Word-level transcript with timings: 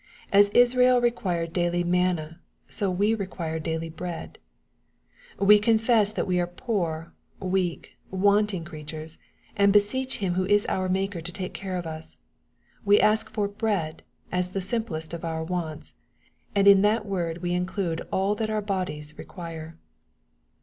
As 0.33 0.49
Israel 0.49 0.99
required 0.99 1.53
daily 1.53 1.83
manna, 1.83 2.39
so 2.67 2.89
we 2.89 3.13
require 3.13 3.59
daily" 3.59 3.89
bread." 4.01 4.39
We 5.37 5.59
confess 5.59 6.11
that 6.13 6.25
we 6.25 6.39
are 6.39 6.47
poor, 6.47 7.13
weak, 7.39 7.97
wanting 8.09 8.65
creatures, 8.65 9.19
and 9.55 9.71
beseech 9.71 10.17
Him 10.17 10.33
who 10.33 10.45
is 10.47 10.65
our 10.65 10.89
Maker 10.89 11.21
to 11.21 11.31
take 11.31 11.53
care 11.53 11.77
of 11.77 11.85
us. 11.85 12.17
Wc 12.83 12.99
ask 12.99 13.29
for" 13.29 13.47
bread," 13.61 14.01
as 14.31 14.49
the 14.49 14.59
simplest 14.61 15.13
of 15.13 15.23
our 15.23 15.43
wants, 15.43 15.93
and 16.55 16.65
iu 16.65 16.73
that 16.81 17.05
word 17.05 17.43
we 17.43 17.51
include 17.51 18.01
all 18.11 18.33
that 18.33 18.49
our 18.49 18.59
bodies 18.63 19.13
require. 19.19 19.77